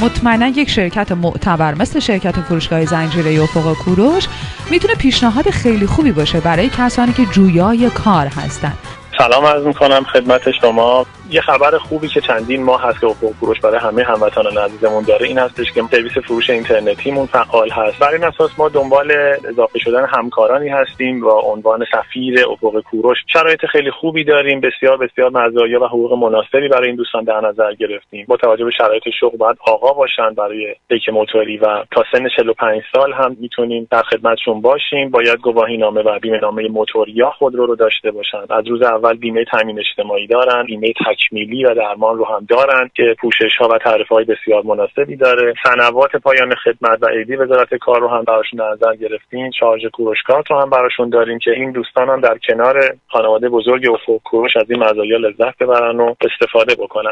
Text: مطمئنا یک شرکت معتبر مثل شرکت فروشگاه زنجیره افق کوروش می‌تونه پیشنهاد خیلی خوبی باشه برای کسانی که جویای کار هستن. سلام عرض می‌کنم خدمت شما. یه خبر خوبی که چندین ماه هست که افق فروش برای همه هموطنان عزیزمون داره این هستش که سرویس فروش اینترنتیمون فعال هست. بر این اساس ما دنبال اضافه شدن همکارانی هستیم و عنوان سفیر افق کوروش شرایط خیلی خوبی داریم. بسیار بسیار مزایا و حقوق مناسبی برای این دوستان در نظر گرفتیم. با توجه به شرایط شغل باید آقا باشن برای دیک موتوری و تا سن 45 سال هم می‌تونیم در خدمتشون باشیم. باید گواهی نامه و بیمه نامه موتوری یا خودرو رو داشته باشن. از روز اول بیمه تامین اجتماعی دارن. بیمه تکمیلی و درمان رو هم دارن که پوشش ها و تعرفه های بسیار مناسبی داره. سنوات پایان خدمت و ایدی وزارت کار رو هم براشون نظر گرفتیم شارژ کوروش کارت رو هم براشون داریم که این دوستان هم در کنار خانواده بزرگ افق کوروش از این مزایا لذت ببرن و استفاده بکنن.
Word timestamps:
مطمئنا 0.00 0.46
یک 0.46 0.70
شرکت 0.70 1.12
معتبر 1.12 1.74
مثل 1.74 2.00
شرکت 2.00 2.40
فروشگاه 2.40 2.84
زنجیره 2.84 3.42
افق 3.42 3.72
کوروش 3.72 4.28
می‌تونه 4.70 4.94
پیشنهاد 4.94 5.50
خیلی 5.50 5.86
خوبی 5.86 6.12
باشه 6.12 6.40
برای 6.40 6.68
کسانی 6.68 7.12
که 7.12 7.24
جویای 7.26 7.90
کار 7.90 8.26
هستن. 8.26 8.72
سلام 9.18 9.44
عرض 9.44 9.62
می‌کنم 9.62 10.04
خدمت 10.12 10.42
شما. 10.60 11.06
یه 11.30 11.40
خبر 11.40 11.78
خوبی 11.78 12.08
که 12.08 12.20
چندین 12.20 12.62
ماه 12.62 12.82
هست 12.82 13.00
که 13.00 13.06
افق 13.06 13.32
فروش 13.40 13.60
برای 13.60 13.78
همه 13.78 14.04
هموطنان 14.04 14.58
عزیزمون 14.58 15.04
داره 15.04 15.26
این 15.26 15.38
هستش 15.38 15.72
که 15.72 15.82
سرویس 15.90 16.18
فروش 16.18 16.50
اینترنتیمون 16.50 17.26
فعال 17.26 17.70
هست. 17.70 17.98
بر 17.98 18.12
این 18.12 18.24
اساس 18.24 18.58
ما 18.58 18.68
دنبال 18.68 19.12
اضافه 19.48 19.78
شدن 19.78 20.06
همکارانی 20.06 20.68
هستیم 20.68 21.26
و 21.26 21.30
عنوان 21.30 21.84
سفیر 21.92 22.44
افق 22.50 22.80
کوروش 22.80 23.18
شرایط 23.32 23.66
خیلی 23.66 23.90
خوبی 23.90 24.24
داریم. 24.24 24.60
بسیار 24.60 24.96
بسیار 24.96 25.30
مزایا 25.30 25.80
و 25.80 25.84
حقوق 25.84 26.12
مناسبی 26.12 26.68
برای 26.68 26.86
این 26.86 26.96
دوستان 26.96 27.24
در 27.24 27.40
نظر 27.40 27.74
گرفتیم. 27.74 28.24
با 28.28 28.36
توجه 28.36 28.64
به 28.64 28.70
شرایط 28.70 29.02
شغل 29.20 29.36
باید 29.36 29.56
آقا 29.66 29.92
باشن 29.92 30.34
برای 30.34 30.74
دیک 30.88 31.08
موتوری 31.08 31.56
و 31.56 31.84
تا 31.90 32.04
سن 32.12 32.28
45 32.36 32.82
سال 32.92 33.12
هم 33.12 33.36
می‌تونیم 33.40 33.88
در 33.90 34.02
خدمتشون 34.02 34.60
باشیم. 34.60 35.10
باید 35.10 35.38
گواهی 35.38 35.76
نامه 35.76 36.00
و 36.00 36.18
بیمه 36.18 36.38
نامه 36.42 36.68
موتوری 36.68 37.12
یا 37.12 37.30
خودرو 37.30 37.66
رو 37.66 37.76
داشته 37.76 38.10
باشن. 38.10 38.44
از 38.50 38.66
روز 38.66 38.82
اول 38.82 39.16
بیمه 39.16 39.44
تامین 39.44 39.78
اجتماعی 39.78 40.26
دارن. 40.26 40.64
بیمه 40.64 40.92
تکمیلی 41.18 41.64
و 41.64 41.74
درمان 41.74 42.18
رو 42.18 42.24
هم 42.24 42.46
دارن 42.48 42.90
که 42.94 43.16
پوشش 43.20 43.56
ها 43.60 43.68
و 43.68 43.78
تعرفه 43.78 44.14
های 44.14 44.24
بسیار 44.24 44.62
مناسبی 44.62 45.16
داره. 45.16 45.54
سنوات 45.64 46.16
پایان 46.16 46.54
خدمت 46.54 47.02
و 47.02 47.06
ایدی 47.06 47.36
وزارت 47.36 47.74
کار 47.74 48.00
رو 48.00 48.08
هم 48.08 48.24
براشون 48.24 48.60
نظر 48.60 48.96
گرفتیم 48.96 49.50
شارژ 49.50 49.86
کوروش 49.92 50.22
کارت 50.26 50.50
رو 50.50 50.60
هم 50.60 50.70
براشون 50.70 51.08
داریم 51.08 51.38
که 51.38 51.50
این 51.50 51.72
دوستان 51.72 52.08
هم 52.08 52.20
در 52.20 52.38
کنار 52.48 52.96
خانواده 53.06 53.48
بزرگ 53.48 53.90
افق 53.90 54.22
کوروش 54.24 54.56
از 54.56 54.70
این 54.70 54.84
مزایا 54.84 55.16
لذت 55.16 55.58
ببرن 55.58 56.00
و 56.00 56.14
استفاده 56.20 56.74
بکنن. 56.74 57.06